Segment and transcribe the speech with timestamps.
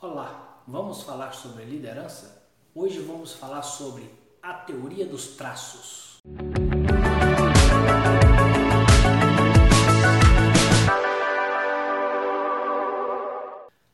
[0.00, 2.40] Olá, vamos falar sobre liderança?
[2.72, 4.08] Hoje vamos falar sobre
[4.40, 6.18] a teoria dos traços.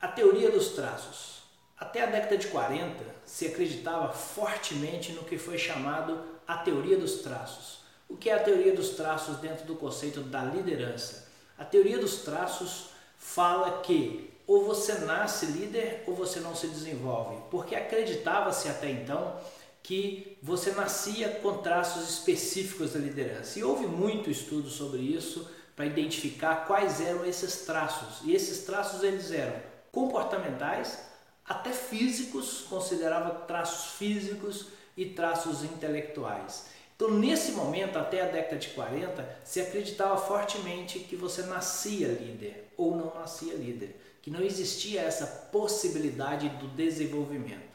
[0.00, 1.42] A teoria dos traços.
[1.76, 7.22] Até a década de 40 se acreditava fortemente no que foi chamado a teoria dos
[7.22, 7.80] traços.
[8.08, 11.28] O que é a teoria dos traços dentro do conceito da liderança?
[11.58, 17.36] A teoria dos traços fala que ou você nasce líder ou você não se desenvolve,
[17.50, 19.38] porque acreditava-se até então
[19.82, 23.58] que você nascia com traços específicos da liderança.
[23.58, 28.20] E houve muito estudo sobre isso para identificar quais eram esses traços.
[28.24, 29.54] E esses traços eles eram
[29.92, 30.98] comportamentais,
[31.44, 36.66] até físicos, considerava traços físicos e traços intelectuais.
[36.96, 42.72] Então, nesse momento, até a década de 40, se acreditava fortemente que você nascia líder
[42.76, 47.68] ou não nascia líder, que não existia essa possibilidade do desenvolvimento.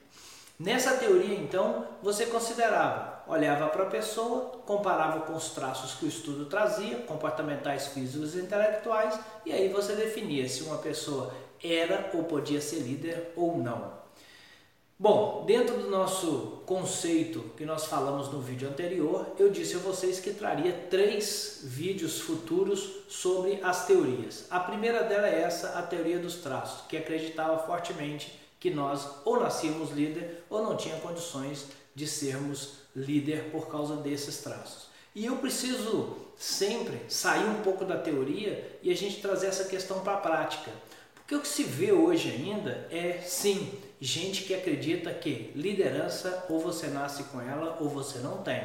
[0.60, 6.08] Nessa teoria, então, você considerava, olhava para a pessoa, comparava com os traços que o
[6.08, 11.34] estudo trazia, comportamentais, físicos e intelectuais, e aí você definia se uma pessoa
[11.64, 14.03] era ou podia ser líder ou não.
[14.98, 20.20] Bom, dentro do nosso conceito que nós falamos no vídeo anterior, eu disse a vocês
[20.20, 24.46] que traria três vídeos futuros sobre as teorias.
[24.52, 29.40] A primeira dela é essa, a teoria dos traços, que acreditava fortemente que nós ou
[29.40, 34.88] nascíamos líder ou não tinha condições de sermos líder por causa desses traços.
[35.16, 40.02] E eu preciso sempre sair um pouco da teoria e a gente trazer essa questão
[40.02, 40.72] para a prática.
[41.24, 46.60] Porque o que se vê hoje ainda é sim gente que acredita que liderança ou
[46.60, 48.62] você nasce com ela ou você não tem.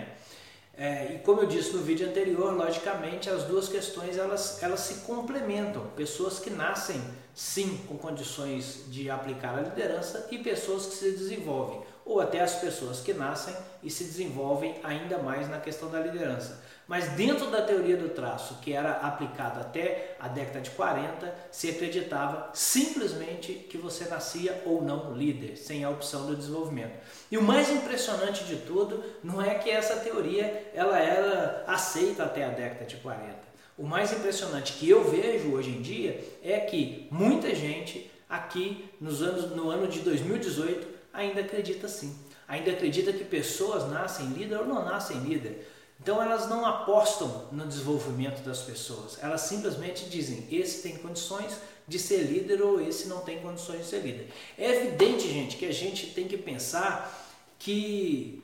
[0.77, 5.07] É, e como eu disse no vídeo anterior, logicamente as duas questões elas, elas se
[5.07, 5.87] complementam.
[5.97, 7.01] Pessoas que nascem
[7.39, 12.57] sim com condições de aplicar a liderança e pessoas que se desenvolvem, ou até as
[12.57, 16.61] pessoas que nascem e se desenvolvem ainda mais na questão da liderança.
[16.89, 21.71] Mas dentro da teoria do traço, que era aplicada até a década de 40, se
[21.71, 26.99] acreditava simplesmente que você nascia ou não líder, sem a opção do desenvolvimento.
[27.31, 32.45] E o mais impressionante de tudo não é que essa teoria ela era aceita até
[32.45, 33.47] a década de 40.
[33.79, 39.23] O mais impressionante que eu vejo hoje em dia é que muita gente aqui nos
[39.23, 42.19] anos, no ano de 2018 ainda acredita assim.
[42.49, 45.69] Ainda acredita que pessoas nascem líder ou não nascem líder.
[46.01, 51.57] Então elas não apostam no desenvolvimento das pessoas, elas simplesmente dizem: esse tem condições
[51.87, 54.29] de ser líder ou esse não tem condições de ser líder.
[54.57, 58.43] É evidente, gente, que a gente tem que pensar que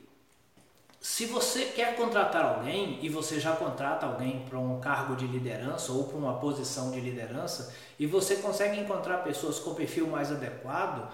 [1.04, 5.92] se você quer contratar alguém e você já contrata alguém para um cargo de liderança
[5.92, 11.12] ou para uma posição de liderança e você consegue encontrar pessoas com perfil mais adequado,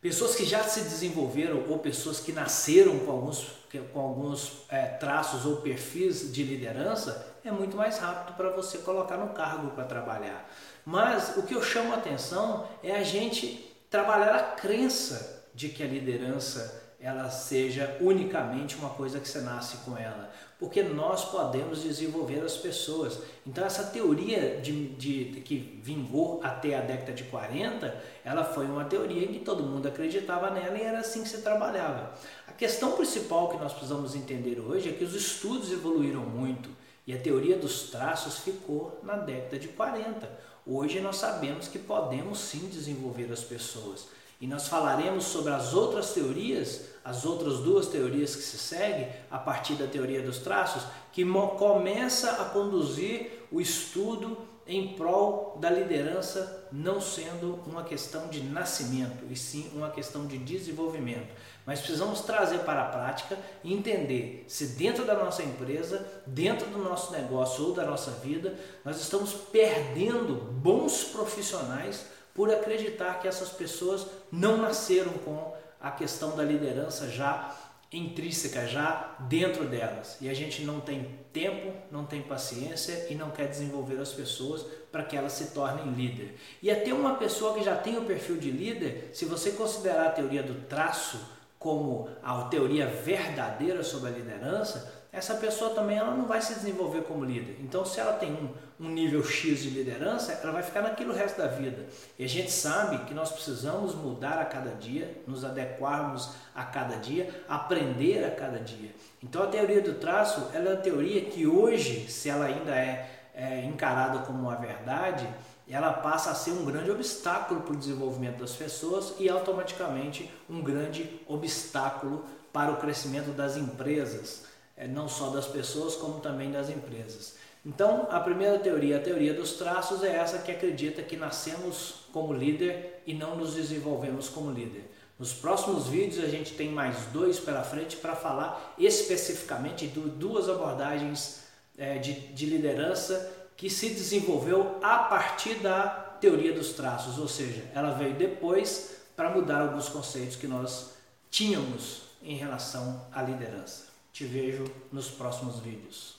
[0.00, 3.48] Pessoas que já se desenvolveram ou pessoas que nasceram com alguns,
[3.92, 9.16] com alguns é, traços ou perfis de liderança, é muito mais rápido para você colocar
[9.16, 10.48] no cargo para trabalhar.
[10.86, 15.82] Mas o que eu chamo a atenção é a gente trabalhar a crença de que
[15.82, 21.82] a liderança ela seja unicamente uma coisa que você nasce com ela, porque nós podemos
[21.82, 23.20] desenvolver as pessoas.
[23.46, 28.84] Então essa teoria de, de, que vingou até a década de 40, ela foi uma
[28.84, 32.14] teoria que todo mundo acreditava nela e era assim que se trabalhava.
[32.48, 36.68] A questão principal que nós precisamos entender hoje é que os estudos evoluíram muito
[37.06, 40.28] e a teoria dos traços ficou na década de 40.
[40.66, 44.08] Hoje nós sabemos que podemos sim desenvolver as pessoas.
[44.40, 49.38] E nós falaremos sobre as outras teorias, as outras duas teorias que se seguem a
[49.38, 51.24] partir da teoria dos traços, que
[51.58, 54.38] começa a conduzir o estudo
[54.68, 60.36] em prol da liderança não sendo uma questão de nascimento, e sim uma questão de
[60.36, 61.34] desenvolvimento.
[61.64, 66.78] Mas precisamos trazer para a prática e entender se dentro da nossa empresa, dentro do
[66.78, 72.04] nosso negócio ou da nossa vida, nós estamos perdendo bons profissionais
[72.38, 77.52] por acreditar que essas pessoas não nasceram com a questão da liderança já
[77.92, 80.16] intrínseca, já dentro delas.
[80.20, 84.64] E a gente não tem tempo, não tem paciência e não quer desenvolver as pessoas
[84.92, 86.38] para que elas se tornem líder.
[86.62, 90.12] E até uma pessoa que já tem o perfil de líder, se você considerar a
[90.12, 91.18] teoria do traço
[91.58, 97.02] como a teoria verdadeira sobre a liderança, essa pessoa também ela não vai se desenvolver
[97.02, 97.56] como líder.
[97.60, 101.16] Então, se ela tem um, um nível X de liderança, ela vai ficar naquilo o
[101.16, 101.86] resto da vida.
[102.18, 106.96] E a gente sabe que nós precisamos mudar a cada dia, nos adequarmos a cada
[106.96, 108.90] dia, aprender a cada dia.
[109.22, 113.10] Então, a teoria do traço ela é uma teoria que hoje, se ela ainda é,
[113.34, 115.26] é encarada como uma verdade,
[115.70, 120.62] ela passa a ser um grande obstáculo para o desenvolvimento das pessoas e automaticamente um
[120.62, 124.44] grande obstáculo para o crescimento das empresas,
[124.86, 127.36] não só das pessoas como também das empresas.
[127.66, 132.32] Então, a primeira teoria, a teoria dos traços, é essa que acredita que nascemos como
[132.32, 134.90] líder e não nos desenvolvemos como líder.
[135.18, 140.48] Nos próximos vídeos a gente tem mais dois pela frente para falar especificamente de duas
[140.48, 141.42] abordagens
[141.76, 145.88] é, de, de liderança que se desenvolveu a partir da
[146.20, 150.90] teoria dos traços, ou seja, ela veio depois para mudar alguns conceitos que nós
[151.28, 153.88] tínhamos em relação à liderança.
[154.18, 156.18] Te vejo nos próximos vídeos.